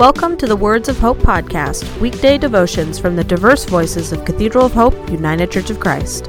[0.00, 4.64] Welcome to the Words of Hope podcast, weekday devotions from the diverse voices of Cathedral
[4.64, 6.24] of Hope, United Church of Christ.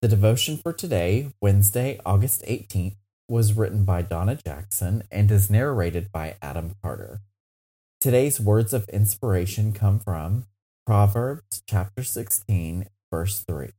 [0.00, 2.96] The devotion for today, Wednesday, August 18th,
[3.28, 7.20] was written by Donna Jackson and is narrated by Adam Carter.
[8.00, 10.46] Today's words of inspiration come from
[10.86, 13.72] Proverbs chapter 16, verse 3.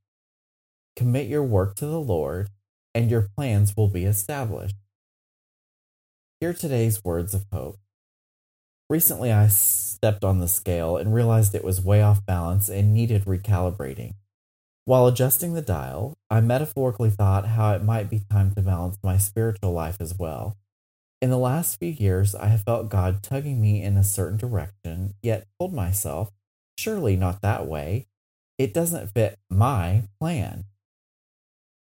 [0.95, 2.49] Commit your work to the Lord
[2.95, 4.77] and your plans will be established.
[6.39, 7.77] Hear today's words of hope.
[8.89, 13.25] Recently, I stepped on the scale and realized it was way off balance and needed
[13.25, 14.13] recalibrating.
[14.85, 19.17] While adjusting the dial, I metaphorically thought how it might be time to balance my
[19.17, 20.55] spiritual life as well.
[21.21, 25.15] In the last few years, I have felt God tugging me in a certain direction,
[25.23, 26.31] yet told myself,
[26.77, 28.05] surely not that way.
[28.57, 30.65] It doesn't fit my plan.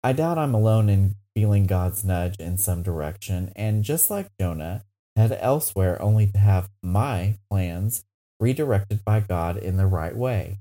[0.02, 4.84] I doubt I'm alone in feeling God's nudge in some direction, and just like Jonah,
[5.14, 8.04] head elsewhere only to have my plans
[8.40, 10.56] redirected by God in the right way.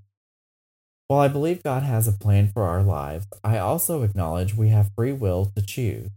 [1.08, 4.92] While I believe God has a plan for our lives, I also acknowledge we have
[4.96, 6.12] free will to choose.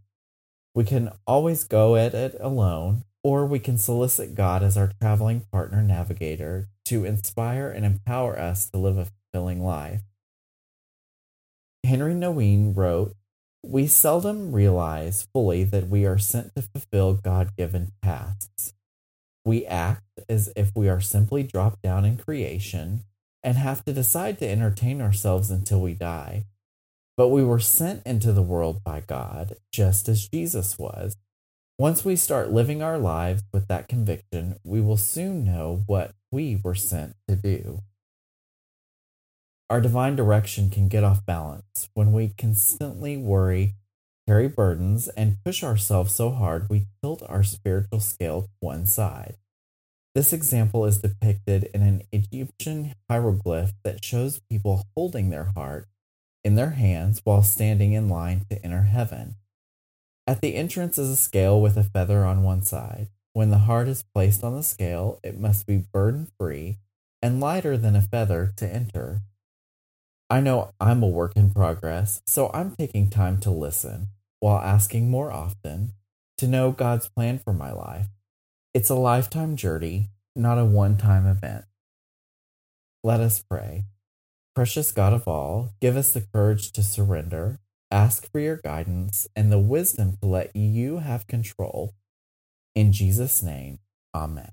[0.74, 5.46] We can always go at it alone, or we can solicit God as our traveling
[5.52, 10.02] partner navigator to inspire and empower us to live a fulfilling life.
[12.02, 13.14] Henri Nouwen wrote,
[13.62, 18.74] We seldom realize fully that we are sent to fulfill God given tasks.
[19.44, 23.04] We act as if we are simply dropped down in creation
[23.44, 26.46] and have to decide to entertain ourselves until we die.
[27.16, 31.16] But we were sent into the world by God, just as Jesus was.
[31.78, 36.58] Once we start living our lives with that conviction, we will soon know what we
[36.64, 37.82] were sent to do.
[39.72, 43.72] Our divine direction can get off balance when we constantly worry,
[44.28, 49.38] carry burdens, and push ourselves so hard we tilt our spiritual scale to one side.
[50.14, 55.88] This example is depicted in an Egyptian hieroglyph that shows people holding their heart
[56.44, 59.36] in their hands while standing in line to enter heaven.
[60.26, 63.08] At the entrance is a scale with a feather on one side.
[63.32, 66.76] When the heart is placed on the scale, it must be burden free
[67.22, 69.22] and lighter than a feather to enter.
[70.32, 74.06] I know I'm a work in progress, so I'm taking time to listen
[74.40, 75.92] while asking more often
[76.38, 78.06] to know God's plan for my life.
[78.72, 81.66] It's a lifetime journey, not a one time event.
[83.04, 83.84] Let us pray.
[84.54, 87.58] Precious God of all, give us the courage to surrender,
[87.90, 91.92] ask for your guidance, and the wisdom to let you have control.
[92.74, 93.80] In Jesus' name,
[94.14, 94.52] Amen.